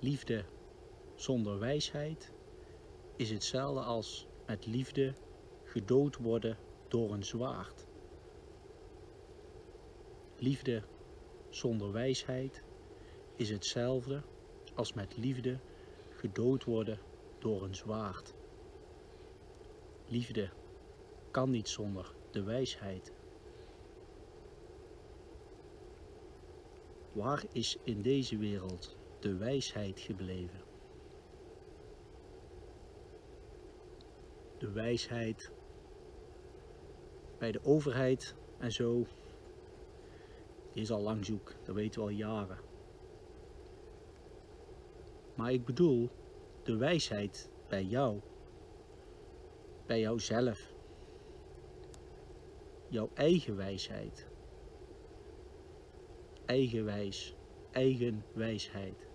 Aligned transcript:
liefde 0.00 0.44
zonder 1.14 1.58
wijsheid 1.58 2.32
is 3.16 3.30
hetzelfde 3.30 3.80
als 3.80 4.26
met 4.46 4.66
liefde 4.66 5.14
gedood 5.64 6.16
worden 6.16 6.56
door 6.88 7.12
een 7.12 7.24
zwaard. 7.24 7.86
Liefde 10.38 10.82
zonder 11.50 11.92
wijsheid 11.92 12.62
is 13.36 13.50
hetzelfde 13.50 14.22
als 14.74 14.92
met 14.92 15.16
liefde 15.16 15.58
gedood 16.16 16.64
worden 16.64 16.98
door 17.38 17.62
een 17.62 17.74
zwaard. 17.74 18.34
Liefde 20.08 20.50
kan 21.30 21.50
niet 21.50 21.68
zonder 21.68 22.12
de 22.30 22.42
wijsheid. 22.42 23.12
Waar 27.12 27.44
is 27.52 27.76
in 27.84 28.02
deze 28.02 28.36
wereld 28.36 28.96
de 29.18 29.36
wijsheid 29.36 30.00
gebleven? 30.00 30.60
De 34.58 34.70
wijsheid 34.70 35.50
bij 37.38 37.52
de 37.52 37.60
overheid 37.64 38.34
en 38.58 38.72
zo 38.72 39.06
die 40.76 40.82
is 40.82 40.90
al 40.90 41.00
lang 41.00 41.24
zoek, 41.24 41.52
dat 41.64 41.74
weten 41.74 42.00
we 42.00 42.06
al 42.06 42.12
jaren. 42.12 42.58
Maar 45.34 45.52
ik 45.52 45.64
bedoel 45.64 46.10
de 46.62 46.76
wijsheid 46.76 47.50
bij 47.68 47.84
jou, 47.84 48.20
bij 49.86 50.00
jouzelf, 50.00 50.72
jouw 52.88 53.10
eigen 53.14 53.56
wijsheid, 53.56 54.26
eigenwijs, 56.44 57.34
eigen 57.70 58.24
wijsheid. 58.32 59.05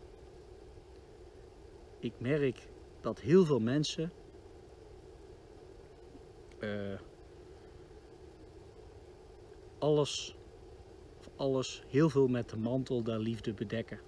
Ik 2.01 2.13
merk 2.17 2.69
dat 3.01 3.19
heel 3.19 3.45
veel 3.45 3.59
mensen 3.59 4.11
uh, 6.59 6.99
alles, 9.77 10.35
alles 11.35 11.83
heel 11.87 12.09
veel 12.09 12.27
met 12.27 12.49
de 12.49 12.57
mantel 12.57 13.03
der 13.03 13.19
liefde 13.19 13.53
bedekken. 13.53 13.99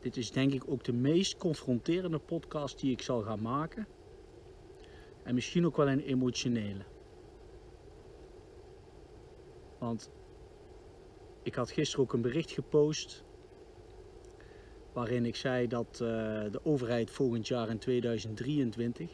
Dit 0.00 0.16
is 0.16 0.30
denk 0.30 0.52
ik 0.52 0.62
ook 0.70 0.84
de 0.84 0.92
meest 0.92 1.36
confronterende 1.36 2.18
podcast 2.18 2.80
die 2.80 2.92
ik 2.92 3.02
zal 3.02 3.22
gaan 3.22 3.42
maken. 3.42 3.86
En 5.22 5.34
misschien 5.34 5.66
ook 5.66 5.76
wel 5.76 5.88
een 5.88 6.00
emotionele. 6.00 6.84
Want 9.78 10.10
ik 11.42 11.54
had 11.54 11.70
gisteren 11.70 12.04
ook 12.04 12.12
een 12.12 12.22
bericht 12.22 12.50
gepost 12.50 13.24
waarin 14.94 15.24
ik 15.24 15.36
zei 15.36 15.66
dat 15.66 15.86
uh, 15.92 16.08
de 16.50 16.60
overheid 16.62 17.10
volgend 17.10 17.48
jaar 17.48 17.68
in 17.68 17.78
2023 17.78 19.10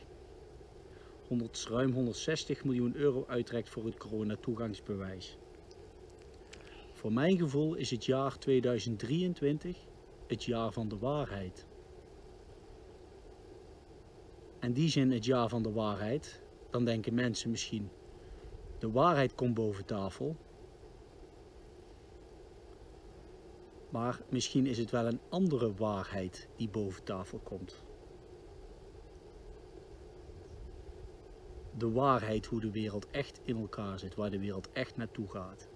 100, 1.29 1.67
ruim 1.69 1.93
160 1.93 2.65
miljoen 2.65 2.97
euro 2.97 3.25
uittrekt 3.27 3.69
voor 3.69 3.85
het 3.85 3.97
coronatoegangsbewijs. 3.97 5.39
Voor 6.93 7.13
mijn 7.13 7.39
gevoel 7.39 7.75
is 7.75 7.91
het 7.91 8.05
jaar 8.05 8.39
2023 8.39 9.77
het 10.27 10.45
jaar 10.45 10.73
van 10.73 10.89
de 10.89 10.99
waarheid. 10.99 11.67
En 14.59 14.73
die 14.73 14.89
zin 14.89 15.11
het 15.11 15.25
jaar 15.25 15.49
van 15.49 15.63
de 15.63 15.73
waarheid, 15.73 16.43
dan 16.71 16.85
denken 16.85 17.15
mensen 17.15 17.51
misschien, 17.51 17.91
de 18.79 18.91
waarheid 18.91 19.35
komt 19.35 19.55
boven 19.55 19.85
tafel. 19.85 20.37
Maar 23.91 24.21
misschien 24.29 24.67
is 24.67 24.79
het 24.79 24.91
wel 24.91 25.07
een 25.07 25.21
andere 25.29 25.75
waarheid 25.75 26.49
die 26.57 26.69
boven 26.69 27.05
tafel 27.05 27.39
komt. 27.39 27.83
de 31.81 31.91
waarheid 31.91 32.47
hoe 32.47 32.61
de 32.61 32.71
wereld 32.71 33.11
echt 33.11 33.41
in 33.45 33.57
elkaar 33.57 33.99
zit, 33.99 34.15
waar 34.15 34.31
de 34.31 34.39
wereld 34.39 34.73
echt 34.73 34.97
naartoe 34.97 35.29
gaat. 35.29 35.69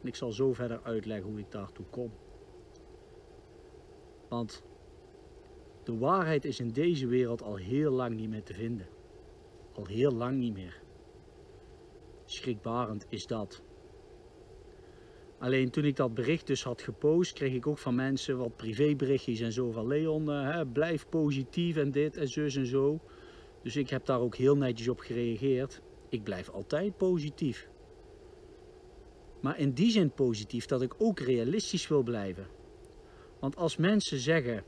En 0.00 0.08
ik 0.08 0.14
zal 0.14 0.32
zo 0.32 0.52
verder 0.52 0.82
uitleggen 0.82 1.30
hoe 1.30 1.38
ik 1.38 1.50
daartoe 1.50 1.86
kom. 1.90 2.12
Want 4.28 4.62
de 5.82 5.98
waarheid 5.98 6.44
is 6.44 6.60
in 6.60 6.68
deze 6.68 7.06
wereld 7.06 7.42
al 7.42 7.56
heel 7.56 7.90
lang 7.90 8.16
niet 8.16 8.28
meer 8.28 8.42
te 8.42 8.54
vinden. 8.54 8.88
Al 9.72 9.86
heel 9.86 10.12
lang 10.12 10.38
niet 10.38 10.54
meer. 10.54 10.82
Schrikbarend 12.24 13.06
is 13.08 13.26
dat. 13.26 13.62
Alleen 15.44 15.70
toen 15.70 15.84
ik 15.84 15.96
dat 15.96 16.14
bericht 16.14 16.46
dus 16.46 16.62
had 16.62 16.82
gepost, 16.82 17.32
kreeg 17.32 17.52
ik 17.52 17.66
ook 17.66 17.78
van 17.78 17.94
mensen 17.94 18.38
wat 18.38 18.56
privéberichtjes 18.56 19.40
en 19.40 19.52
zo 19.52 19.70
van 19.70 19.86
Leon, 19.86 20.30
uh, 20.30 20.54
hè, 20.54 20.66
blijf 20.66 21.08
positief 21.08 21.76
en 21.76 21.90
dit 21.90 22.16
en 22.16 22.28
zus 22.28 22.56
en 22.56 22.66
zo. 22.66 23.00
Dus 23.62 23.76
ik 23.76 23.90
heb 23.90 24.06
daar 24.06 24.20
ook 24.20 24.36
heel 24.36 24.56
netjes 24.56 24.88
op 24.88 24.98
gereageerd. 24.98 25.82
Ik 26.08 26.22
blijf 26.22 26.48
altijd 26.48 26.96
positief. 26.96 27.68
Maar 29.40 29.58
in 29.58 29.72
die 29.72 29.90
zin 29.90 30.10
positief 30.10 30.66
dat 30.66 30.82
ik 30.82 30.94
ook 30.98 31.20
realistisch 31.20 31.88
wil 31.88 32.02
blijven. 32.02 32.46
Want 33.40 33.56
als 33.56 33.76
mensen 33.76 34.18
zeggen, 34.18 34.64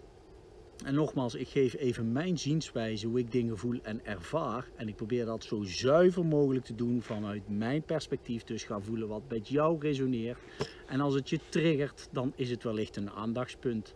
en 0.84 0.94
nogmaals, 0.94 1.34
ik 1.34 1.48
geef 1.48 1.76
even 1.76 2.12
mijn 2.12 2.38
zienswijze, 2.38 3.06
hoe 3.06 3.18
ik 3.18 3.32
dingen 3.32 3.58
voel 3.58 3.78
en 3.82 4.04
ervaar. 4.04 4.68
En 4.76 4.88
ik 4.88 4.96
probeer 4.96 5.24
dat 5.24 5.44
zo 5.44 5.62
zuiver 5.62 6.24
mogelijk 6.24 6.64
te 6.64 6.74
doen 6.74 7.02
vanuit 7.02 7.48
mijn 7.48 7.82
perspectief. 7.82 8.44
Dus 8.44 8.64
ga 8.64 8.80
voelen 8.80 9.08
wat 9.08 9.22
met 9.28 9.48
jou 9.48 9.80
resoneert. 9.80 10.38
En 10.86 11.00
als 11.00 11.14
het 11.14 11.28
je 11.28 11.40
triggert, 11.48 12.08
dan 12.12 12.32
is 12.36 12.50
het 12.50 12.62
wellicht 12.62 12.96
een 12.96 13.10
aandachtspunt. 13.10 13.94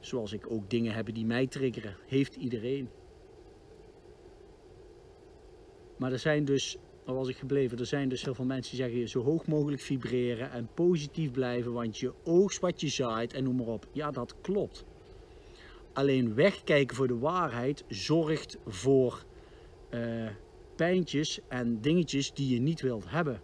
Zoals 0.00 0.32
ik 0.32 0.50
ook 0.50 0.70
dingen 0.70 0.94
heb 0.94 1.14
die 1.14 1.26
mij 1.26 1.46
triggeren. 1.46 1.96
Heeft 2.06 2.34
iedereen. 2.34 2.88
Maar 5.96 6.12
er 6.12 6.18
zijn 6.18 6.44
dus, 6.44 6.76
al 7.04 7.14
was 7.14 7.28
ik 7.28 7.36
gebleven, 7.36 7.78
er 7.78 7.86
zijn 7.86 8.08
dus 8.08 8.24
heel 8.24 8.34
veel 8.34 8.44
mensen 8.44 8.76
die 8.76 8.84
zeggen 8.84 9.08
zo 9.08 9.22
hoog 9.22 9.46
mogelijk 9.46 9.82
vibreren 9.82 10.50
en 10.50 10.68
positief 10.74 11.30
blijven, 11.30 11.72
want 11.72 11.98
je 11.98 12.12
oogst 12.24 12.60
wat 12.60 12.80
je 12.80 12.88
zaait 12.88 13.32
en 13.32 13.44
noem 13.44 13.56
maar 13.56 13.66
op. 13.66 13.86
Ja, 13.92 14.10
dat 14.10 14.34
klopt. 14.40 14.84
Alleen 15.92 16.34
wegkijken 16.34 16.96
voor 16.96 17.08
de 17.08 17.18
waarheid 17.18 17.84
zorgt 17.88 18.58
voor 18.66 19.24
uh, 19.90 20.28
pijntjes 20.76 21.40
en 21.48 21.80
dingetjes 21.80 22.32
die 22.32 22.54
je 22.54 22.60
niet 22.60 22.80
wilt 22.80 23.10
hebben. 23.10 23.40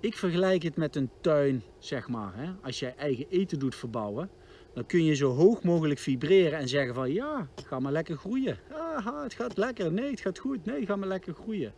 Ik 0.00 0.16
vergelijk 0.16 0.62
het 0.62 0.76
met 0.76 0.96
een 0.96 1.10
tuin, 1.20 1.62
zeg 1.78 2.08
maar. 2.08 2.32
Hè? 2.36 2.50
Als 2.62 2.78
jij 2.78 2.94
eigen 2.96 3.26
eten 3.28 3.58
doet 3.58 3.74
verbouwen, 3.74 4.30
dan 4.74 4.86
kun 4.86 5.04
je 5.04 5.14
zo 5.14 5.30
hoog 5.30 5.62
mogelijk 5.62 5.98
vibreren 5.98 6.58
en 6.58 6.68
zeggen 6.68 6.94
van 6.94 7.12
ja, 7.12 7.48
ga 7.66 7.78
maar 7.78 7.92
lekker 7.92 8.16
groeien. 8.16 8.58
Aha, 8.72 9.22
het 9.22 9.34
gaat 9.34 9.56
lekker. 9.56 9.92
Nee, 9.92 10.10
het 10.10 10.20
gaat 10.20 10.38
goed. 10.38 10.64
Nee, 10.64 10.86
ga 10.86 10.96
maar 10.96 11.08
lekker 11.08 11.34
groeien. 11.34 11.74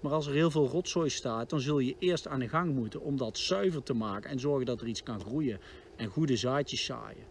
Maar 0.00 0.12
als 0.12 0.26
er 0.26 0.32
heel 0.32 0.50
veel 0.50 0.68
rotzooi 0.68 1.10
staat, 1.10 1.50
dan 1.50 1.60
zul 1.60 1.78
je 1.78 1.96
eerst 1.98 2.26
aan 2.26 2.40
de 2.40 2.48
gang 2.48 2.74
moeten 2.74 3.00
om 3.00 3.16
dat 3.16 3.38
zuiver 3.38 3.82
te 3.82 3.94
maken 3.94 4.30
en 4.30 4.40
zorgen 4.40 4.66
dat 4.66 4.80
er 4.80 4.86
iets 4.86 5.02
kan 5.02 5.20
groeien 5.20 5.60
en 5.96 6.08
goede 6.08 6.36
zaadjes 6.36 6.84
zaaien. 6.84 7.24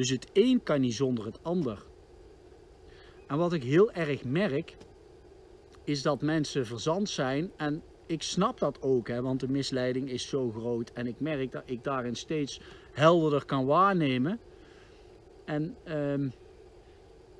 Dus 0.00 0.10
het 0.10 0.26
een 0.32 0.62
kan 0.62 0.80
niet 0.80 0.94
zonder 0.94 1.24
het 1.24 1.38
ander. 1.42 1.86
En 3.26 3.36
wat 3.38 3.52
ik 3.52 3.62
heel 3.62 3.92
erg 3.92 4.24
merk, 4.24 4.76
is 5.84 6.02
dat 6.02 6.22
mensen 6.22 6.66
verzand 6.66 7.08
zijn 7.08 7.50
en 7.56 7.82
ik 8.06 8.22
snap 8.22 8.58
dat 8.58 8.82
ook, 8.82 9.08
hè, 9.08 9.22
want 9.22 9.40
de 9.40 9.48
misleiding 9.48 10.10
is 10.10 10.28
zo 10.28 10.50
groot 10.50 10.90
en 10.92 11.06
ik 11.06 11.20
merk 11.20 11.52
dat 11.52 11.62
ik 11.64 11.84
daarin 11.84 12.14
steeds 12.14 12.60
helderder 12.92 13.44
kan 13.44 13.66
waarnemen. 13.66 14.40
En 15.44 15.76
ehm, 15.84 16.28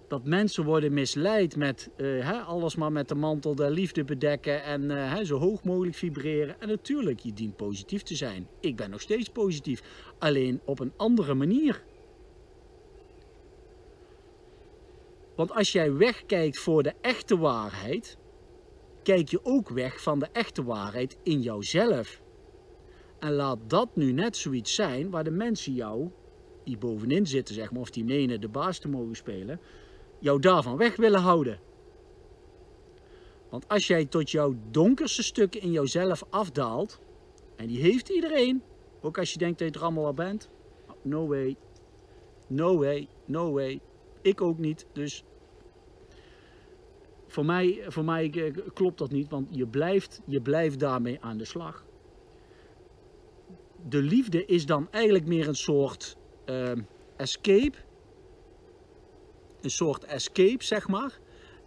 dat 0.08 0.24
mensen 0.24 0.64
worden 0.64 0.92
misleid 0.92 1.56
met 1.56 1.90
uh, 1.96 2.48
alles 2.48 2.76
maar 2.76 2.92
met 2.92 3.08
de 3.08 3.14
mantel 3.14 3.54
der 3.54 3.70
liefde 3.70 4.04
bedekken 4.04 4.62
en 4.62 4.82
uh, 4.82 5.18
zo 5.18 5.38
hoog 5.38 5.64
mogelijk 5.64 5.96
vibreren. 5.96 6.60
En 6.60 6.68
natuurlijk, 6.68 7.20
je 7.20 7.32
dient 7.32 7.56
positief 7.56 8.02
te 8.02 8.14
zijn. 8.14 8.48
Ik 8.60 8.76
ben 8.76 8.90
nog 8.90 9.00
steeds 9.00 9.28
positief, 9.28 9.82
alleen 10.18 10.60
op 10.64 10.80
een 10.80 10.92
andere 10.96 11.34
manier. 11.34 11.82
Want 15.40 15.54
als 15.54 15.72
jij 15.72 15.92
wegkijkt 15.92 16.58
voor 16.58 16.82
de 16.82 16.94
echte 17.00 17.38
waarheid, 17.38 18.18
kijk 19.02 19.28
je 19.28 19.44
ook 19.44 19.68
weg 19.68 20.02
van 20.02 20.18
de 20.18 20.28
echte 20.32 20.64
waarheid 20.64 21.16
in 21.22 21.40
jouzelf. 21.40 22.22
En 23.18 23.32
laat 23.32 23.58
dat 23.66 23.96
nu 23.96 24.12
net 24.12 24.36
zoiets 24.36 24.74
zijn 24.74 25.10
waar 25.10 25.24
de 25.24 25.30
mensen 25.30 25.72
jou, 25.72 26.10
die 26.64 26.78
bovenin 26.78 27.26
zitten, 27.26 27.54
zeg 27.54 27.70
maar, 27.70 27.80
of 27.80 27.90
die 27.90 28.04
menen 28.04 28.40
de 28.40 28.48
baas 28.48 28.78
te 28.78 28.88
mogen 28.88 29.16
spelen, 29.16 29.60
jou 30.18 30.40
daarvan 30.40 30.76
weg 30.76 30.96
willen 30.96 31.20
houden. 31.20 31.60
Want 33.48 33.68
als 33.68 33.86
jij 33.86 34.04
tot 34.04 34.30
jouw 34.30 34.54
donkerste 34.70 35.22
stukken 35.22 35.60
in 35.60 35.70
jouzelf 35.70 36.24
afdaalt, 36.30 37.00
en 37.56 37.66
die 37.66 37.80
heeft 37.80 38.08
iedereen, 38.08 38.62
ook 39.00 39.18
als 39.18 39.32
je 39.32 39.38
denkt 39.38 39.58
dat 39.58 39.68
je 39.68 39.74
er 39.74 39.82
allemaal 39.84 40.06
al 40.06 40.14
bent, 40.14 40.50
no 41.02 41.26
way, 41.26 41.56
no 42.46 42.78
way, 42.78 43.08
no 43.24 43.52
way, 43.52 43.80
ik 44.22 44.40
ook 44.40 44.58
niet, 44.58 44.86
dus 44.92 45.24
voor 47.30 47.44
mij, 47.44 47.84
voor 47.88 48.04
mij 48.04 48.52
klopt 48.74 48.98
dat 48.98 49.10
niet, 49.10 49.28
want 49.28 49.46
je 49.50 49.66
blijft, 49.66 50.20
je 50.26 50.40
blijft 50.40 50.78
daarmee 50.78 51.18
aan 51.20 51.38
de 51.38 51.44
slag. 51.44 51.84
de 53.88 54.02
liefde 54.02 54.44
is 54.44 54.66
dan 54.66 54.88
eigenlijk 54.90 55.26
meer 55.26 55.48
een 55.48 55.54
soort 55.54 56.16
uh, 56.46 56.72
escape. 57.16 57.76
Een 59.60 59.70
soort 59.70 60.04
escape, 60.04 60.64
zeg 60.64 60.88
maar. 60.88 61.18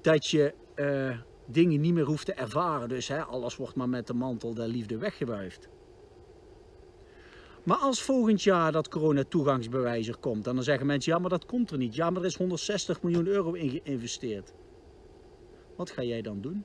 Dat 0.02 0.28
je 0.28 0.54
uh, 0.76 1.18
dingen 1.46 1.82
niet 1.82 1.94
meer 1.94 2.06
hoeft 2.06 2.26
te 2.26 2.34
ervaren. 2.34 2.90
Dus 2.90 3.08
hè, 3.08 3.24
alles 3.24 3.56
wordt 3.56 3.76
maar 3.76 3.90
met 3.90 4.08
de 4.08 4.14
mantel 4.14 4.54
der 4.54 4.68
liefde 4.68 4.98
weggewuifd. 4.98 5.70
Maar 7.64 7.78
als 7.78 8.02
volgend 8.02 8.44
jaar 8.44 8.72
dat 8.72 8.90
corona-toegangsbewijs 8.90 10.08
er 10.08 10.18
komt, 10.18 10.44
dan 10.44 10.64
zeggen 10.64 10.86
mensen, 10.86 11.12
ja, 11.12 11.20
maar 11.20 11.30
dat 11.30 11.46
komt 11.46 11.72
er 11.72 11.78
niet. 11.78 11.96
Ja, 11.96 12.10
maar 12.10 12.22
er 12.22 12.28
is 12.28 12.38
160 12.38 13.02
miljoen 13.02 13.28
euro 13.28 13.54
in 13.54 13.70
geïnvesteerd. 13.70 14.54
Wat 15.76 15.92
ga 15.92 16.04
jij 16.04 16.22
dan 16.22 16.42
doen? 16.42 16.64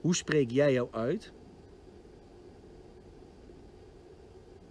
Hoe 0.00 0.14
spreek 0.14 0.50
jij 0.50 0.72
jou 0.72 0.88
uit? 0.90 1.32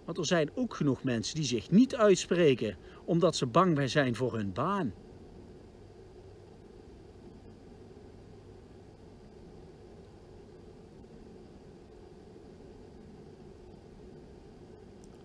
Want 0.04 0.18
er 0.18 0.26
zijn 0.26 0.50
ook 0.54 0.74
genoeg 0.74 1.02
mensen 1.02 1.34
die 1.34 1.44
zich 1.44 1.70
niet 1.70 1.96
uitspreken 1.96 2.76
omdat 3.04 3.36
ze 3.36 3.46
bang 3.46 3.90
zijn 3.90 4.14
voor 4.14 4.34
hun 4.34 4.52
baan. 4.52 4.94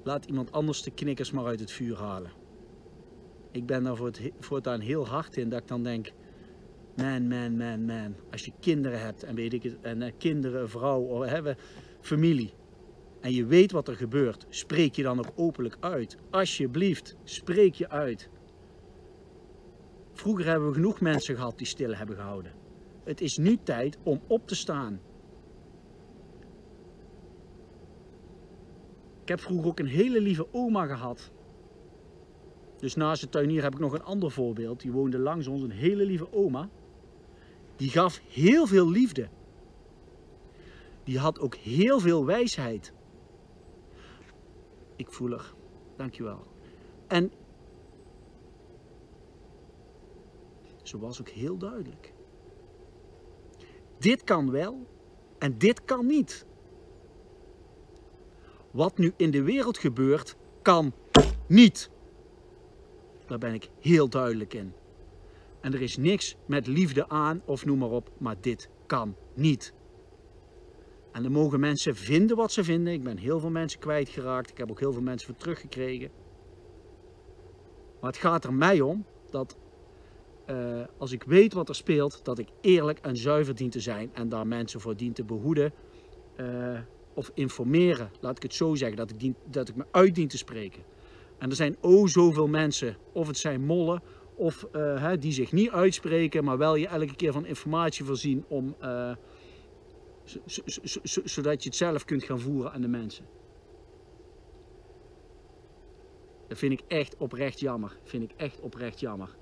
Laat 0.03 0.25
iemand 0.25 0.51
anders 0.51 0.81
de 0.81 0.91
knikkers 0.91 1.31
maar 1.31 1.45
uit 1.45 1.59
het 1.59 1.71
vuur 1.71 1.97
halen. 1.97 2.42
Ik 3.53 3.65
ben 3.65 3.83
daar 3.83 3.97
voortaan 4.39 4.79
heel 4.79 5.07
hard 5.07 5.37
in 5.37 5.49
dat 5.49 5.61
ik 5.61 5.67
dan 5.67 5.83
denk, 5.83 6.11
man, 6.95 7.27
man, 7.27 7.57
man, 7.57 7.85
man. 7.85 8.15
Als 8.31 8.45
je 8.45 8.51
kinderen 8.59 8.99
hebt 9.01 9.23
en 9.23 9.35
weet 9.35 9.53
ik 9.53 9.63
het, 9.63 9.77
en 9.81 10.01
uh, 10.01 10.11
kinderen, 10.17 10.69
vrouw, 10.69 11.01
of 11.01 11.25
hebben 11.25 11.57
familie. 12.01 12.53
En 13.21 13.33
je 13.33 13.45
weet 13.45 13.71
wat 13.71 13.87
er 13.87 13.95
gebeurt, 13.95 14.45
spreek 14.49 14.95
je 14.95 15.03
dan 15.03 15.19
ook 15.19 15.31
openlijk 15.35 15.77
uit. 15.79 16.17
Alsjeblieft, 16.29 17.15
spreek 17.23 17.73
je 17.73 17.89
uit. 17.89 18.29
Vroeger 20.13 20.45
hebben 20.45 20.67
we 20.67 20.73
genoeg 20.73 21.01
mensen 21.01 21.35
gehad 21.35 21.57
die 21.57 21.67
stil 21.67 21.93
hebben 21.93 22.15
gehouden. 22.15 22.51
Het 23.03 23.21
is 23.21 23.37
nu 23.37 23.57
tijd 23.63 23.97
om 24.03 24.21
op 24.27 24.47
te 24.47 24.55
staan. 24.55 24.99
Ik 29.21 29.29
heb 29.29 29.39
vroeger 29.39 29.67
ook 29.67 29.79
een 29.79 29.85
hele 29.85 30.21
lieve 30.21 30.47
oma 30.51 30.85
gehad. 30.85 31.31
Dus 32.83 32.95
naast 32.95 33.21
de 33.21 33.29
tuinier 33.29 33.63
heb 33.63 33.73
ik 33.73 33.79
nog 33.79 33.93
een 33.93 34.03
ander 34.03 34.31
voorbeeld. 34.31 34.81
Die 34.81 34.91
woonde 34.91 35.19
langs 35.19 35.47
ons, 35.47 35.61
een 35.61 35.71
hele 35.71 36.05
lieve 36.05 36.33
oma. 36.33 36.69
Die 37.75 37.89
gaf 37.89 38.21
heel 38.27 38.67
veel 38.67 38.89
liefde. 38.89 39.29
Die 41.03 41.19
had 41.19 41.39
ook 41.39 41.55
heel 41.55 41.99
veel 41.99 42.25
wijsheid. 42.25 42.93
Ik 44.95 45.11
voel 45.11 45.31
er. 45.31 45.53
Dankjewel. 45.95 46.47
En 47.07 47.31
ze 50.81 50.99
was 50.99 51.19
ook 51.19 51.29
heel 51.29 51.57
duidelijk. 51.57 52.13
Dit 53.97 54.23
kan 54.23 54.51
wel 54.51 54.87
en 55.37 55.57
dit 55.57 55.85
kan 55.85 56.05
niet. 56.05 56.45
Wat 58.71 58.97
nu 58.97 59.13
in 59.17 59.31
de 59.31 59.43
wereld 59.43 59.77
gebeurt, 59.77 60.35
kan 60.61 60.93
niet. 61.47 61.91
Daar 63.33 63.41
ben 63.41 63.53
ik 63.53 63.69
heel 63.79 64.09
duidelijk 64.09 64.53
in. 64.53 64.73
En 65.61 65.73
er 65.73 65.81
is 65.81 65.97
niks 65.97 66.35
met 66.45 66.67
liefde 66.67 67.09
aan 67.09 67.41
of 67.45 67.65
noem 67.65 67.77
maar 67.77 67.89
op, 67.89 68.09
maar 68.17 68.35
dit 68.41 68.69
kan 68.85 69.15
niet. 69.33 69.73
En 71.11 71.23
dan 71.23 71.31
mogen 71.31 71.59
mensen 71.59 71.95
vinden 71.95 72.37
wat 72.37 72.51
ze 72.51 72.63
vinden. 72.63 72.93
Ik 72.93 73.03
ben 73.03 73.17
heel 73.17 73.39
veel 73.39 73.49
mensen 73.49 73.79
kwijtgeraakt. 73.79 74.49
Ik 74.49 74.57
heb 74.57 74.71
ook 74.71 74.79
heel 74.79 74.93
veel 74.93 75.01
mensen 75.01 75.27
voor 75.27 75.37
teruggekregen. 75.37 76.09
Maar 77.99 78.11
het 78.11 78.19
gaat 78.19 78.43
er 78.43 78.53
mij 78.53 78.81
om 78.81 79.05
dat 79.29 79.57
uh, 80.49 80.81
als 80.97 81.11
ik 81.11 81.23
weet 81.23 81.53
wat 81.53 81.69
er 81.69 81.75
speelt, 81.75 82.19
dat 82.23 82.39
ik 82.39 82.47
eerlijk 82.61 82.99
en 82.99 83.17
zuiver 83.17 83.55
dien 83.55 83.69
te 83.69 83.79
zijn 83.79 84.09
en 84.13 84.29
daar 84.29 84.47
mensen 84.47 84.81
voor 84.81 84.95
dien 84.95 85.13
te 85.13 85.23
behoeden 85.23 85.73
uh, 86.37 86.79
of 87.13 87.31
informeren. 87.33 88.11
Laat 88.19 88.37
ik 88.37 88.43
het 88.43 88.53
zo 88.53 88.75
zeggen, 88.75 88.97
dat 88.97 89.09
ik, 89.09 89.19
dien, 89.19 89.35
dat 89.45 89.69
ik 89.69 89.75
me 89.75 89.85
uit 89.91 90.15
dien 90.15 90.27
te 90.27 90.37
spreken. 90.37 90.92
En 91.43 91.49
er 91.49 91.55
zijn 91.55 91.77
o 91.81 92.07
zoveel 92.07 92.47
mensen, 92.47 92.97
of 93.11 93.27
het 93.27 93.37
zijn 93.37 93.65
mollen, 93.65 94.01
of 94.35 94.67
hè, 94.71 95.17
die 95.17 95.31
zich 95.31 95.51
niet 95.51 95.69
uitspreken, 95.69 96.43
maar 96.43 96.57
wel 96.57 96.75
je 96.75 96.87
elke 96.87 97.15
keer 97.15 97.31
van 97.31 97.45
informatie 97.45 98.05
voorzien 98.05 98.45
om 98.47 98.75
zodat 101.23 101.63
je 101.63 101.69
het 101.69 101.77
zelf 101.77 102.05
kunt 102.05 102.23
gaan 102.23 102.39
voeren 102.39 102.71
aan 102.71 102.81
de 102.81 102.87
mensen. 102.87 103.25
Dat 106.47 106.57
vind 106.57 106.73
ik 106.73 106.83
echt 106.87 107.17
oprecht 107.17 107.59
jammer. 107.59 107.97
Vind 108.03 108.23
ik 108.23 108.31
echt 108.37 108.59
oprecht 108.59 108.99
jammer. 108.99 109.35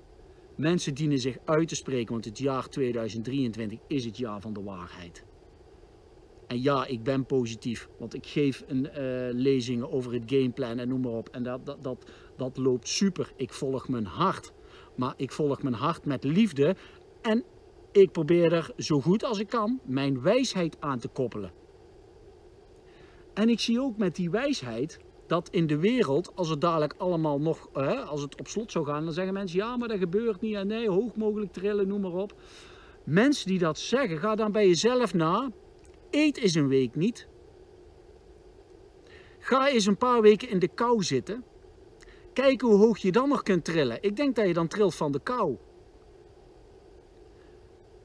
Mensen 0.56 0.94
dienen 0.94 1.18
zich 1.18 1.36
uit 1.44 1.68
te 1.68 1.74
spreken, 1.74 2.12
want 2.12 2.24
het 2.24 2.38
jaar 2.38 2.68
2023 2.68 3.78
is 3.86 4.04
het 4.04 4.16
jaar 4.16 4.40
van 4.40 4.52
de 4.52 4.62
waarheid. 4.62 5.24
En 6.52 6.62
ja, 6.62 6.86
ik 6.86 7.02
ben 7.02 7.24
positief, 7.24 7.88
want 7.98 8.14
ik 8.14 8.26
geef 8.26 8.64
een, 8.66 8.84
uh, 8.84 8.94
lezingen 9.32 9.92
over 9.92 10.12
het 10.12 10.22
gameplan 10.26 10.78
en 10.78 10.88
noem 10.88 11.00
maar 11.00 11.12
op. 11.12 11.28
En 11.28 11.42
dat, 11.42 11.66
dat, 11.66 11.82
dat, 11.82 12.10
dat 12.36 12.56
loopt 12.56 12.88
super. 12.88 13.32
Ik 13.36 13.52
volg 13.52 13.88
mijn 13.88 14.04
hart. 14.04 14.52
Maar 14.94 15.14
ik 15.16 15.32
volg 15.32 15.62
mijn 15.62 15.74
hart 15.74 16.04
met 16.04 16.24
liefde 16.24 16.76
en 17.22 17.44
ik 17.92 18.12
probeer 18.12 18.52
er 18.52 18.70
zo 18.76 19.00
goed 19.00 19.24
als 19.24 19.38
ik 19.38 19.48
kan 19.48 19.80
mijn 19.84 20.22
wijsheid 20.22 20.76
aan 20.80 20.98
te 20.98 21.08
koppelen. 21.08 21.52
En 23.34 23.48
ik 23.48 23.60
zie 23.60 23.80
ook 23.80 23.96
met 23.96 24.16
die 24.16 24.30
wijsheid 24.30 24.98
dat 25.26 25.48
in 25.50 25.66
de 25.66 25.78
wereld, 25.78 26.36
als 26.36 26.48
het 26.48 26.60
dadelijk 26.60 26.94
allemaal 26.98 27.40
nog, 27.40 27.72
als 28.06 28.22
het 28.22 28.40
op 28.40 28.48
slot 28.48 28.72
zou 28.72 28.86
gaan, 28.86 29.04
dan 29.04 29.12
zeggen 29.12 29.34
mensen, 29.34 29.58
ja, 29.58 29.76
maar 29.76 29.88
dat 29.88 29.98
gebeurt 29.98 30.40
niet. 30.40 30.54
En 30.54 30.66
nee, 30.66 30.90
hoog 30.90 31.14
mogelijk 31.14 31.52
trillen, 31.52 31.88
noem 31.88 32.00
maar 32.00 32.12
op. 32.12 32.34
Mensen 33.04 33.46
die 33.46 33.58
dat 33.58 33.78
zeggen, 33.78 34.18
ga 34.18 34.34
dan 34.34 34.52
bij 34.52 34.66
jezelf 34.66 35.14
na. 35.14 35.50
Eet 36.12 36.38
eens 36.38 36.54
een 36.54 36.68
week 36.68 36.94
niet. 36.94 37.26
Ga 39.38 39.68
eens 39.68 39.86
een 39.86 39.96
paar 39.96 40.20
weken 40.20 40.48
in 40.48 40.58
de 40.58 40.68
kou 40.68 41.02
zitten. 41.02 41.44
Kijk 42.32 42.60
hoe 42.60 42.76
hoog 42.76 42.98
je 42.98 43.12
dan 43.12 43.28
nog 43.28 43.42
kunt 43.42 43.64
trillen. 43.64 44.02
Ik 44.02 44.16
denk 44.16 44.36
dat 44.36 44.46
je 44.46 44.52
dan 44.52 44.68
trilt 44.68 44.94
van 44.94 45.12
de 45.12 45.20
kou. 45.20 45.56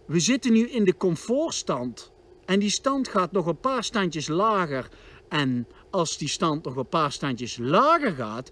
We 0.05 0.19
zitten 0.19 0.53
nu 0.53 0.69
in 0.69 0.83
de 0.83 0.97
comfortstand. 0.97 2.11
En 2.45 2.59
die 2.59 2.69
stand 2.69 3.07
gaat 3.07 3.31
nog 3.31 3.45
een 3.45 3.59
paar 3.59 3.83
standjes 3.83 4.27
lager. 4.27 4.89
En 5.29 5.67
als 5.89 6.17
die 6.17 6.27
stand 6.27 6.63
nog 6.63 6.75
een 6.75 6.87
paar 6.87 7.11
standjes 7.11 7.57
lager 7.57 8.11
gaat, 8.11 8.51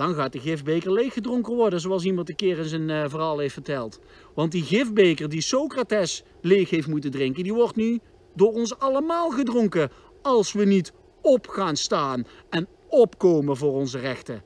dan 0.00 0.14
gaat 0.14 0.32
de 0.32 0.40
gifbeker 0.40 0.92
leeggedronken 0.92 1.54
worden, 1.54 1.80
zoals 1.80 2.04
iemand 2.04 2.28
een 2.28 2.36
keer 2.36 2.58
in 2.58 2.64
zijn 2.64 2.88
uh, 2.88 3.04
verhaal 3.08 3.38
heeft 3.38 3.52
verteld. 3.52 4.00
Want 4.34 4.52
die 4.52 4.62
gifbeker 4.62 5.28
die 5.28 5.40
Socrates 5.40 6.22
leeg 6.40 6.70
heeft 6.70 6.86
moeten 6.86 7.10
drinken, 7.10 7.42
die 7.42 7.54
wordt 7.54 7.76
nu 7.76 8.00
door 8.34 8.52
ons 8.52 8.78
allemaal 8.78 9.30
gedronken. 9.30 9.90
Als 10.22 10.52
we 10.52 10.64
niet 10.64 10.92
op 11.22 11.48
gaan 11.48 11.76
staan 11.76 12.26
en 12.50 12.68
opkomen 12.88 13.56
voor 13.56 13.72
onze 13.72 13.98
rechten. 13.98 14.42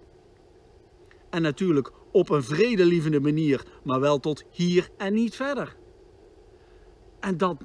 En 1.31 1.43
natuurlijk 1.43 1.93
op 2.13 2.31
een 2.31 2.43
vredelievende 2.43 3.21
manier, 3.21 3.65
maar 3.85 4.01
wel 4.01 4.21
tot 4.21 4.45
hier 4.51 4.89
en 4.97 5.15
niet 5.15 5.37
verder. 5.37 5.77
En 7.21 7.37
dat, 7.37 7.57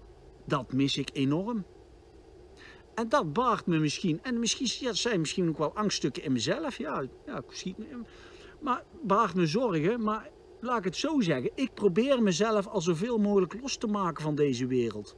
dat 0.46 0.74
mis 0.74 0.98
ik 0.98 1.10
enorm. 1.14 1.66
En 3.00 3.10
dat 3.10 3.34
baart 3.34 3.66
me 3.66 3.78
misschien, 3.78 4.20
en 4.24 4.40
misschien 4.40 4.96
zijn 4.96 5.20
misschien 5.20 5.50
ook 5.50 5.58
wel 5.58 5.76
angststukken 5.76 6.24
in 6.24 6.32
mezelf, 6.32 6.78
ja, 6.78 7.04
ja 7.26 7.38
ik 7.38 7.44
schiet 7.50 7.78
me, 7.78 7.86
maar 8.62 8.84
baart 9.02 9.36
me 9.36 9.48
zorgen, 9.48 10.04
maar 10.04 10.30
laat 10.60 10.78
ik 10.78 10.84
het 10.84 10.96
zo 10.96 11.20
zeggen, 11.22 11.52
ik 11.56 11.74
probeer 11.74 12.24
mezelf 12.24 12.68
al 12.68 12.82
zoveel 12.82 13.18
mogelijk 13.18 13.62
los 13.62 13.78
te 13.78 13.88
maken 13.88 14.24
van 14.24 14.36
deze 14.36 14.68
wereld. 14.68 15.16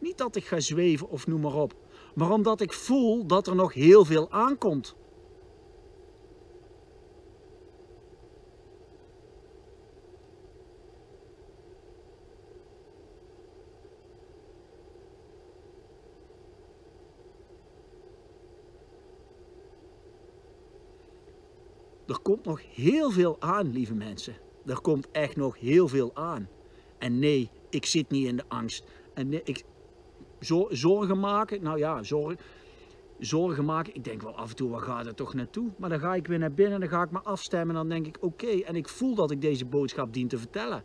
Niet 0.00 0.18
dat 0.18 0.36
ik 0.36 0.44
ga 0.44 0.60
zweven 0.60 1.08
of 1.08 1.26
noem 1.26 1.40
maar 1.40 1.54
op, 1.54 1.74
maar 2.14 2.30
omdat 2.30 2.60
ik 2.60 2.72
voel 2.72 3.26
dat 3.26 3.46
er 3.46 3.54
nog 3.54 3.74
heel 3.74 4.04
veel 4.04 4.30
aankomt. 4.30 4.94
Er 22.06 22.18
komt 22.18 22.44
nog 22.44 22.60
heel 22.74 23.10
veel 23.10 23.36
aan, 23.40 23.72
lieve 23.72 23.94
mensen. 23.94 24.34
Er 24.66 24.80
komt 24.80 25.10
echt 25.10 25.36
nog 25.36 25.58
heel 25.58 25.88
veel 25.88 26.10
aan. 26.14 26.48
En 26.98 27.18
nee, 27.18 27.50
ik 27.70 27.86
zit 27.86 28.10
niet 28.10 28.26
in 28.26 28.36
de 28.36 28.44
angst. 28.48 28.84
En 29.14 29.28
nee, 29.28 29.40
ik, 29.44 29.64
zorgen 30.70 31.20
maken, 31.20 31.62
nou 31.62 31.78
ja, 31.78 32.02
zorgen, 32.02 32.38
zorgen 33.18 33.64
maken. 33.64 33.94
Ik 33.94 34.04
denk 34.04 34.22
wel 34.22 34.36
af 34.36 34.50
en 34.50 34.56
toe, 34.56 34.70
waar 34.70 34.80
gaat 34.80 35.06
het 35.06 35.16
toch 35.16 35.34
naartoe? 35.34 35.70
Maar 35.78 35.88
dan 35.90 36.00
ga 36.00 36.14
ik 36.14 36.26
weer 36.26 36.38
naar 36.38 36.54
binnen, 36.54 36.80
dan 36.80 36.88
ga 36.88 37.02
ik 37.02 37.10
me 37.10 37.20
afstemmen 37.20 37.68
en 37.68 37.74
dan 37.74 37.88
denk 37.88 38.06
ik, 38.06 38.24
oké. 38.24 38.46
En 38.46 38.76
ik 38.76 38.88
voel 38.88 39.14
dat 39.14 39.30
ik 39.30 39.40
deze 39.40 39.64
boodschap 39.64 40.12
dien 40.12 40.28
te 40.28 40.38
vertellen. 40.38 40.84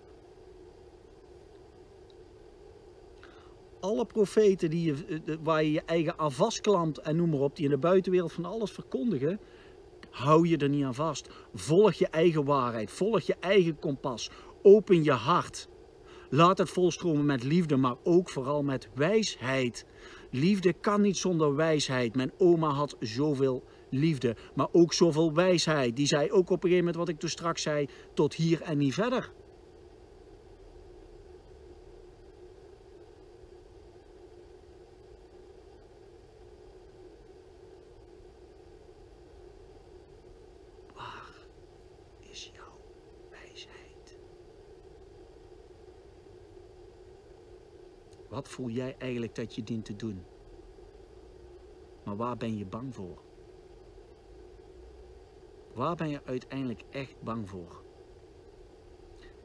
alle 3.79 4.05
profeten 4.05 4.69
die 4.69 4.83
je, 4.85 5.21
eh, 5.25 5.35
waar 5.43 5.63
je 5.63 5.71
je 5.71 5.81
eigen 5.85 6.19
aan 6.19 6.31
vastklampt 6.31 6.97
en 6.97 7.15
noem 7.15 7.29
maar 7.29 7.39
op, 7.39 7.55
die 7.55 7.65
in 7.65 7.71
de 7.71 7.77
buitenwereld 7.77 8.31
van 8.31 8.45
alles 8.45 8.71
verkondigen, 8.71 9.39
hou 10.17 10.47
je 10.47 10.57
er 10.57 10.69
niet 10.69 10.83
aan 10.83 10.95
vast. 10.95 11.29
Volg 11.53 11.93
je 11.93 12.07
eigen 12.07 12.45
waarheid, 12.45 12.91
volg 12.91 13.21
je 13.21 13.35
eigen 13.39 13.79
kompas, 13.79 14.29
open 14.61 15.03
je 15.03 15.11
hart. 15.11 15.69
Laat 16.29 16.57
het 16.57 16.69
volstromen 16.69 17.25
met 17.25 17.43
liefde, 17.43 17.77
maar 17.77 17.95
ook 18.03 18.29
vooral 18.29 18.63
met 18.63 18.89
wijsheid. 18.93 19.85
Liefde 20.31 20.73
kan 20.73 21.01
niet 21.01 21.17
zonder 21.17 21.55
wijsheid. 21.55 22.15
Mijn 22.15 22.31
oma 22.37 22.69
had 22.69 22.95
zoveel 22.99 23.63
liefde, 23.89 24.35
maar 24.55 24.67
ook 24.71 24.93
zoveel 24.93 25.33
wijsheid. 25.33 25.95
Die 25.95 26.07
zei 26.07 26.31
ook 26.31 26.49
op 26.49 26.63
een 26.63 26.69
gegeven 26.69 26.77
moment 26.77 26.95
wat 26.95 27.09
ik 27.09 27.19
toen 27.19 27.29
straks 27.29 27.61
zei, 27.61 27.87
tot 28.13 28.33
hier 28.33 28.61
en 28.61 28.77
niet 28.77 28.93
verder. 28.93 29.31
Wat 48.29 48.47
voel 48.47 48.69
jij 48.69 48.95
eigenlijk 48.97 49.35
dat 49.35 49.55
je 49.55 49.63
dient 49.63 49.85
te 49.85 49.95
doen? 49.95 50.25
Maar 52.03 52.15
waar 52.15 52.37
ben 52.37 52.57
je 52.57 52.65
bang 52.65 52.95
voor? 52.95 53.23
Waar 55.73 55.95
ben 55.95 56.09
je 56.09 56.23
uiteindelijk 56.23 56.83
echt 56.89 57.21
bang 57.21 57.49
voor? 57.49 57.83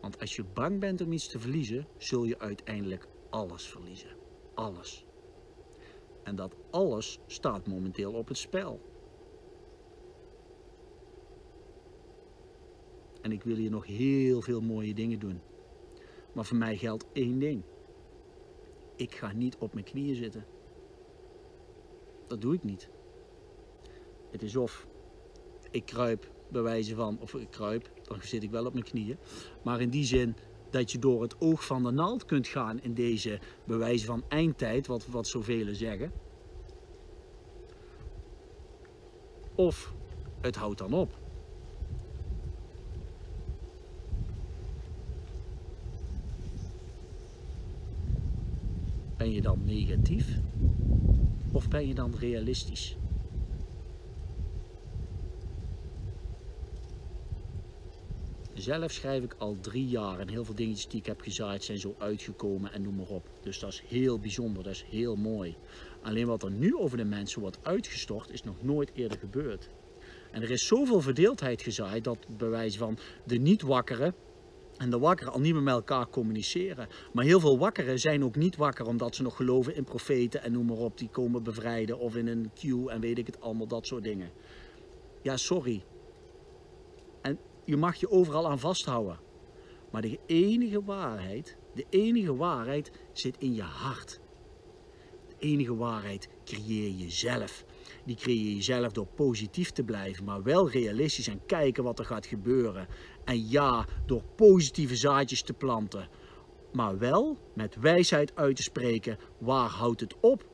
Want 0.00 0.20
als 0.20 0.36
je 0.36 0.44
bang 0.44 0.80
bent 0.80 1.00
om 1.00 1.12
iets 1.12 1.28
te 1.28 1.38
verliezen, 1.38 1.86
zul 1.96 2.24
je 2.24 2.38
uiteindelijk 2.38 3.08
alles 3.30 3.66
verliezen. 3.66 4.16
Alles. 4.54 5.06
En 6.22 6.36
dat 6.36 6.56
alles 6.70 7.18
staat 7.26 7.66
momenteel 7.66 8.12
op 8.12 8.28
het 8.28 8.38
spel. 8.38 8.80
En 13.20 13.32
ik 13.32 13.42
wil 13.42 13.56
hier 13.56 13.70
nog 13.70 13.86
heel 13.86 14.40
veel 14.40 14.60
mooie 14.60 14.94
dingen 14.94 15.18
doen. 15.18 15.40
Maar 16.34 16.44
voor 16.44 16.56
mij 16.56 16.76
geldt 16.76 17.06
één 17.12 17.38
ding. 17.38 17.62
Ik 19.02 19.14
ga 19.14 19.32
niet 19.32 19.56
op 19.59 19.73
mijn 19.73 19.85
knieën 19.85 20.14
zitten. 20.14 20.44
Dat 22.26 22.40
doe 22.40 22.54
ik 22.54 22.62
niet. 22.62 22.88
Het 24.30 24.42
is 24.42 24.56
of 24.56 24.87
ik 25.71 25.85
kruip 25.85 26.30
bij 26.49 26.62
wijze 26.62 26.94
van, 26.94 27.18
of 27.21 27.35
ik 27.35 27.50
kruip, 27.50 27.90
dan 28.02 28.23
zit 28.23 28.42
ik 28.42 28.50
wel 28.50 28.66
op 28.66 28.73
mijn 28.73 28.85
knieën. 28.85 29.16
Maar 29.62 29.80
in 29.80 29.90
die 29.90 30.04
zin 30.04 30.37
dat 30.71 30.92
je 30.92 30.99
door 30.99 31.23
het 31.23 31.40
oog 31.40 31.66
van 31.66 31.82
de 31.82 31.90
naald 31.90 32.25
kunt 32.25 32.47
gaan 32.47 32.80
in 32.80 32.94
deze 32.94 33.40
bewijzen 33.64 34.06
van 34.06 34.25
eindtijd, 34.28 34.87
wat, 34.87 35.06
wat 35.06 35.26
zoveel 35.26 35.75
zeggen. 35.75 36.12
Of 39.54 39.94
het 40.40 40.56
houdt 40.56 40.78
dan 40.78 40.92
op. 40.92 41.18
Ben 49.22 49.32
je 49.32 49.42
dan 49.42 49.64
negatief 49.64 50.38
of 51.52 51.68
ben 51.68 51.86
je 51.86 51.94
dan 51.94 52.14
realistisch? 52.18 52.96
Zelf 58.54 58.92
schrijf 58.92 59.24
ik 59.24 59.34
al 59.38 59.56
drie 59.60 59.86
jaar 59.86 60.18
en 60.18 60.28
heel 60.28 60.44
veel 60.44 60.54
dingetjes 60.54 60.88
die 60.88 61.00
ik 61.00 61.06
heb 61.06 61.20
gezaaid 61.20 61.64
zijn 61.64 61.78
zo 61.78 61.94
uitgekomen 61.98 62.72
en 62.72 62.82
noem 62.82 62.94
maar 62.94 63.08
op. 63.08 63.28
Dus 63.42 63.58
dat 63.58 63.72
is 63.72 63.82
heel 63.88 64.18
bijzonder, 64.18 64.62
dat 64.62 64.72
is 64.72 64.84
heel 64.90 65.16
mooi. 65.16 65.56
Alleen 66.02 66.26
wat 66.26 66.42
er 66.42 66.50
nu 66.50 66.76
over 66.76 66.96
de 66.96 67.04
mensen 67.04 67.40
wordt 67.40 67.58
uitgestort 67.62 68.30
is 68.30 68.42
nog 68.42 68.62
nooit 68.62 68.90
eerder 68.94 69.18
gebeurd. 69.18 69.68
En 70.30 70.42
er 70.42 70.50
is 70.50 70.66
zoveel 70.66 71.00
verdeeldheid 71.00 71.62
gezaaid 71.62 72.04
dat 72.04 72.18
bij 72.38 72.48
wijze 72.48 72.78
van 72.78 72.98
de 73.24 73.38
niet 73.38 73.62
wakkeren 73.62 74.14
en 74.82 74.90
de 74.90 74.98
wakkeren 74.98 75.32
al 75.32 75.40
niet 75.40 75.52
meer 75.52 75.62
met 75.62 75.74
elkaar 75.74 76.08
communiceren. 76.08 76.88
Maar 77.12 77.24
heel 77.24 77.40
veel 77.40 77.58
wakkeren 77.58 77.98
zijn 77.98 78.24
ook 78.24 78.36
niet 78.36 78.56
wakker 78.56 78.86
omdat 78.86 79.14
ze 79.14 79.22
nog 79.22 79.36
geloven 79.36 79.74
in 79.74 79.84
profeten 79.84 80.42
en 80.42 80.52
noem 80.52 80.66
maar 80.66 80.76
op, 80.76 80.98
die 80.98 81.08
komen 81.08 81.42
bevrijden 81.42 81.98
of 81.98 82.16
in 82.16 82.26
een 82.26 82.50
queue 82.54 82.90
en 82.90 83.00
weet 83.00 83.18
ik 83.18 83.26
het 83.26 83.40
allemaal, 83.40 83.66
dat 83.66 83.86
soort 83.86 84.04
dingen. 84.04 84.30
Ja, 85.22 85.36
sorry. 85.36 85.84
En 87.20 87.38
je 87.64 87.76
mag 87.76 87.96
je 87.96 88.10
overal 88.10 88.50
aan 88.50 88.58
vasthouden. 88.58 89.18
Maar 89.90 90.02
de 90.02 90.18
enige 90.26 90.84
waarheid, 90.84 91.56
de 91.74 91.86
enige 91.90 92.36
waarheid 92.36 92.90
zit 93.12 93.36
in 93.38 93.54
je 93.54 93.62
hart. 93.62 94.20
De 95.28 95.34
enige 95.38 95.76
waarheid 95.76 96.28
creëer 96.44 96.90
je 96.90 97.10
zelf. 97.10 97.64
Die 98.04 98.16
creëer 98.16 98.54
je 98.54 98.62
zelf 98.62 98.92
door 98.92 99.06
positief 99.06 99.70
te 99.70 99.82
blijven, 99.82 100.24
maar 100.24 100.42
wel 100.42 100.70
realistisch 100.70 101.28
en 101.28 101.46
kijken 101.46 101.84
wat 101.84 101.98
er 101.98 102.04
gaat 102.04 102.26
gebeuren. 102.26 102.88
En 103.24 103.48
ja, 103.48 103.86
door 104.06 104.22
positieve 104.36 104.96
zaadjes 104.96 105.42
te 105.42 105.52
planten. 105.52 106.08
Maar 106.72 106.98
wel 106.98 107.38
met 107.54 107.76
wijsheid 107.76 108.36
uit 108.36 108.56
te 108.56 108.62
spreken, 108.62 109.18
waar 109.38 109.68
houdt 109.68 110.00
het 110.00 110.14
op? 110.20 110.44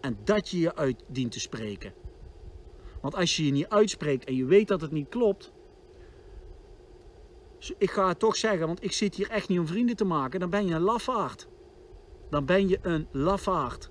En 0.00 0.18
dat 0.24 0.48
je 0.48 0.58
je 0.58 0.74
uit 0.74 1.04
dient 1.08 1.32
te 1.32 1.40
spreken. 1.40 1.94
Want 3.00 3.14
als 3.14 3.36
je 3.36 3.44
je 3.44 3.52
niet 3.52 3.68
uitspreekt 3.68 4.24
en 4.24 4.34
je 4.34 4.44
weet 4.44 4.68
dat 4.68 4.80
het 4.80 4.92
niet 4.92 5.08
klopt, 5.08 5.52
ik 7.78 7.90
ga 7.90 8.08
het 8.08 8.18
toch 8.18 8.36
zeggen, 8.36 8.66
want 8.66 8.84
ik 8.84 8.92
zit 8.92 9.14
hier 9.14 9.30
echt 9.30 9.48
niet 9.48 9.58
om 9.58 9.66
vrienden 9.66 9.96
te 9.96 10.04
maken, 10.04 10.40
dan 10.40 10.50
ben 10.50 10.66
je 10.66 10.74
een 10.74 10.80
lafaard. 10.80 11.48
Dan 12.30 12.44
ben 12.44 12.68
je 12.68 12.78
een 12.82 13.06
lafaard. 13.10 13.90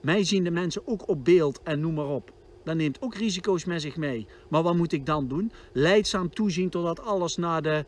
Mij 0.00 0.24
zien 0.24 0.44
de 0.44 0.50
mensen 0.50 0.86
ook 0.86 1.08
op 1.08 1.24
beeld 1.24 1.62
en 1.62 1.80
noem 1.80 1.94
maar 1.94 2.08
op. 2.08 2.32
Dat 2.64 2.76
neemt 2.76 3.02
ook 3.02 3.14
risico's 3.14 3.64
met 3.64 3.80
zich 3.80 3.96
mee. 3.96 4.26
Maar 4.48 4.62
wat 4.62 4.74
moet 4.76 4.92
ik 4.92 5.06
dan 5.06 5.28
doen? 5.28 5.52
Leidzaam 5.72 6.30
toezien 6.34 6.70
totdat 6.70 7.00
alles 7.00 7.36
naar 7.36 7.62
de 7.62 7.84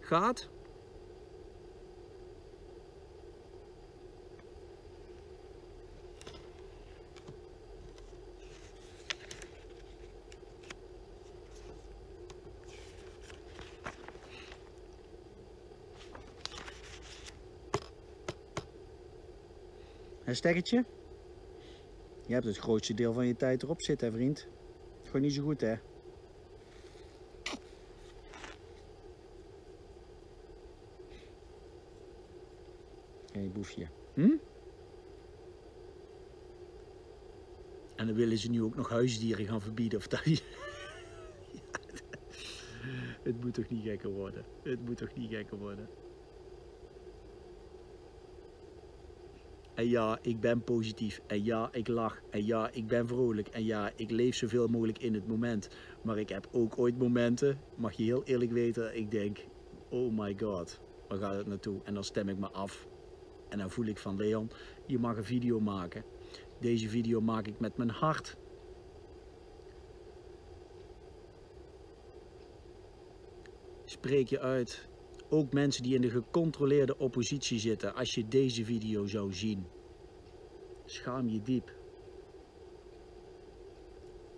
gaat? 0.00 0.48
Een 20.24 20.36
sterretje? 20.36 20.84
Je 22.30 22.36
hebt 22.36 22.48
het 22.48 22.58
grootste 22.58 22.94
deel 22.94 23.12
van 23.12 23.26
je 23.26 23.36
tijd 23.36 23.62
erop 23.62 23.82
zitten, 23.82 24.08
hè, 24.08 24.14
vriend. 24.14 24.46
Gewoon 25.04 25.20
niet 25.20 25.32
zo 25.32 25.42
goed, 25.42 25.60
hè? 25.60 25.66
Hé, 25.66 25.80
hey, 33.32 33.50
boefje. 33.52 33.86
Hm? 34.14 34.36
En 37.96 38.06
dan 38.06 38.14
willen 38.14 38.38
ze 38.38 38.50
nu 38.50 38.62
ook 38.62 38.76
nog 38.76 38.88
huisdieren 38.88 39.46
gaan 39.46 39.60
verbieden. 39.60 39.98
Of 39.98 40.06
dat... 40.06 40.24
het 43.28 43.40
moet 43.40 43.54
toch 43.54 43.68
niet 43.68 43.82
gekker 43.82 44.10
worden? 44.10 44.44
Het 44.62 44.84
moet 44.84 44.96
toch 44.96 45.14
niet 45.14 45.30
gekker 45.30 45.58
worden? 45.58 45.88
En 49.80 49.88
ja, 49.88 50.18
ik 50.22 50.40
ben 50.40 50.64
positief. 50.64 51.20
En 51.26 51.44
ja, 51.44 51.68
ik 51.72 51.88
lach. 51.88 52.20
En 52.30 52.46
ja, 52.46 52.70
ik 52.72 52.86
ben 52.86 53.06
vrolijk. 53.06 53.48
En 53.48 53.64
ja, 53.64 53.92
ik 53.96 54.10
leef 54.10 54.36
zoveel 54.36 54.66
mogelijk 54.66 54.98
in 54.98 55.14
het 55.14 55.26
moment. 55.26 55.68
Maar 56.02 56.18
ik 56.18 56.28
heb 56.28 56.48
ook 56.52 56.78
ooit 56.78 56.98
momenten, 56.98 57.60
mag 57.76 57.92
je 57.92 58.02
heel 58.02 58.24
eerlijk 58.24 58.52
weten, 58.52 58.96
ik 58.96 59.10
denk, 59.10 59.38
oh 59.88 60.18
my 60.18 60.36
god, 60.40 60.80
waar 61.08 61.18
gaat 61.18 61.36
het 61.36 61.46
naartoe? 61.46 61.80
En 61.84 61.94
dan 61.94 62.04
stem 62.04 62.28
ik 62.28 62.38
me 62.38 62.50
af. 62.50 62.88
En 63.48 63.58
dan 63.58 63.70
voel 63.70 63.84
ik 63.84 63.98
van 63.98 64.16
Leon, 64.16 64.50
je 64.86 64.98
mag 64.98 65.16
een 65.16 65.24
video 65.24 65.60
maken. 65.60 66.04
Deze 66.58 66.88
video 66.88 67.20
maak 67.20 67.46
ik 67.46 67.60
met 67.60 67.76
mijn 67.76 67.90
hart. 67.90 68.36
Spreek 73.84 74.28
je 74.28 74.40
uit 74.40 74.88
ook 75.30 75.52
mensen 75.52 75.82
die 75.82 75.94
in 75.94 76.00
de 76.00 76.10
gecontroleerde 76.10 76.98
oppositie 76.98 77.58
zitten, 77.58 77.94
als 77.94 78.14
je 78.14 78.28
deze 78.28 78.64
video 78.64 79.06
zou 79.06 79.32
zien, 79.32 79.66
schaam 80.84 81.28
je 81.28 81.42
diep. 81.42 81.72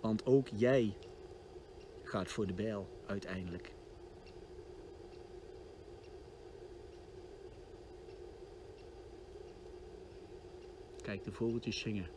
Want 0.01 0.25
ook 0.25 0.47
jij 0.47 0.97
gaat 2.03 2.31
voor 2.31 2.47
de 2.47 2.53
bijl 2.53 2.87
uiteindelijk. 3.05 3.73
Kijk 11.01 11.23
de 11.23 11.31
vogeltjes 11.31 11.79
zingen. 11.79 12.09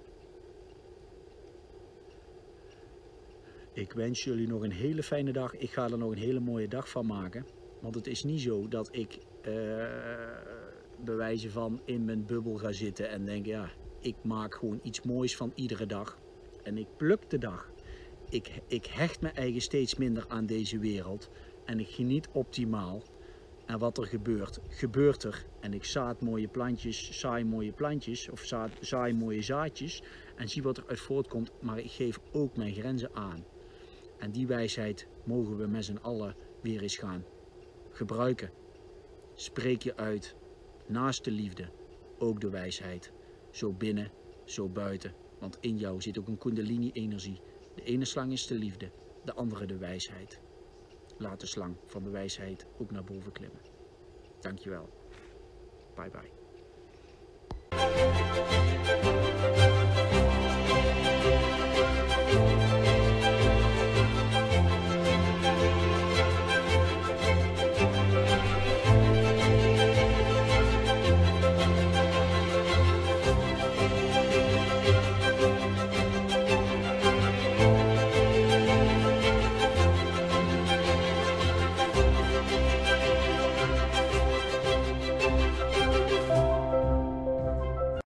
Ik 3.73 3.93
wens 3.93 4.25
jullie 4.25 4.47
nog 4.47 4.63
een 4.63 4.73
hele 4.73 5.03
fijne 5.03 5.33
dag. 5.33 5.55
Ik 5.57 5.71
ga 5.71 5.85
er 5.91 5.99
nog 5.99 6.11
een 6.11 6.19
hele 6.19 6.41
mooie 6.41 6.69
dag 6.69 6.89
van 6.89 7.07
maken. 7.07 7.47
Want 7.87 7.99
het 7.99 8.07
is 8.07 8.25
niet 8.25 8.41
zo 8.41 8.69
dat 8.69 8.89
ik 8.91 9.19
uh, 9.49 9.85
bewijzen 11.05 11.51
van 11.51 11.81
in 11.85 12.05
mijn 12.05 12.27
bubbel 12.27 12.55
ga 12.57 12.73
zitten 12.73 13.09
en 13.09 13.25
denk, 13.25 13.47
ja, 13.47 13.71
ik 14.01 14.15
maak 14.23 14.55
gewoon 14.55 14.81
iets 14.83 15.03
moois 15.03 15.37
van 15.37 15.53
iedere 15.55 15.87
dag. 15.87 16.19
En 16.63 16.79
ik 16.79 16.87
pluk 16.97 17.31
de 17.31 17.39
dag. 17.39 17.71
Ik, 18.29 18.63
ik 18.67 18.87
hecht 18.87 19.21
me 19.21 19.29
eigen 19.29 19.61
steeds 19.61 19.97
minder 19.97 20.25
aan 20.29 20.47
deze 20.47 20.79
wereld. 20.79 21.31
En 21.65 21.81
ik 21.81 21.89
geniet 21.89 22.29
optimaal. 22.33 23.03
En 23.67 23.79
wat 23.79 23.99
er 23.99 24.07
gebeurt, 24.07 24.61
gebeurt 24.69 25.23
er. 25.23 25.45
En 25.61 25.75
ik 25.75 25.85
zaad 25.85 26.21
mooie 26.21 26.49
plantjes, 26.49 27.19
saai 27.19 27.45
mooie 27.45 27.73
plantjes 27.73 28.29
of 28.29 28.41
zaad, 28.41 28.71
zaai 28.81 29.15
mooie 29.15 29.43
zaadjes. 29.43 30.03
En 30.37 30.49
zie 30.49 30.63
wat 30.63 30.77
er 30.77 30.85
uit 30.87 31.01
voortkomt. 31.01 31.53
Maar 31.61 31.79
ik 31.79 31.91
geef 31.91 32.19
ook 32.33 32.57
mijn 32.57 32.75
grenzen 32.75 33.15
aan. 33.15 33.45
En 34.19 34.31
die 34.31 34.47
wijsheid 34.47 35.07
mogen 35.25 35.57
we 35.57 35.67
met 35.67 35.85
z'n 35.85 35.99
allen 36.03 36.35
weer 36.61 36.83
eens 36.83 36.97
gaan 36.97 37.25
gebruiken. 37.97 38.51
Spreek 39.35 39.83
je 39.83 39.97
uit, 39.97 40.35
naast 40.87 41.25
de 41.25 41.31
liefde, 41.31 41.69
ook 42.19 42.41
de 42.41 42.51
wijsheid. 42.51 43.13
Zo 43.51 43.73
binnen, 43.73 44.11
zo 44.45 44.69
buiten. 44.69 45.15
Want 45.39 45.59
in 45.61 45.77
jou 45.77 46.03
zit 46.03 46.19
ook 46.19 46.29
een 46.29 46.39
kundalini-energie. 46.39 47.41
De 47.75 47.83
ene 47.83 48.05
slang 48.05 48.33
is 48.33 48.47
de 48.47 48.55
liefde, 48.55 48.91
de 49.25 49.35
andere 49.35 49.67
de 49.67 49.77
wijsheid. 49.77 50.41
Laat 51.19 51.41
de 51.41 51.47
slang 51.47 51.77
van 51.87 52.03
de 52.03 52.11
wijsheid 52.11 52.67
ook 52.79 52.91
naar 52.91 53.05
boven 53.05 53.33
klimmen. 53.33 53.61
Dankjewel. 54.41 54.89
Bye 55.95 56.11
bye. 56.11 56.46